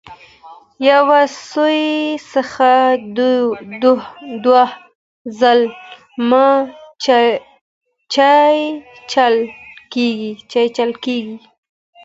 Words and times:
یوه 0.89 1.21
سوري 1.49 1.93
څخه 2.31 2.71
دوه 4.45 4.67
ځله 5.39 5.67
مه 6.29 6.47
چیچل 9.11 10.91
کیږئ. 11.03 11.37